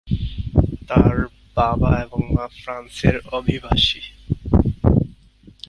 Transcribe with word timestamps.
তার 0.87 1.15
বাবা 1.57 1.91
এবং 2.01 2.21
মা 2.35 2.45
ফ্রান্স 2.59 2.95
এর 3.05 3.17
অভিবাসী। 3.31 4.01